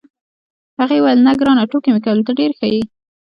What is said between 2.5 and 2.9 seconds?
ښه یې.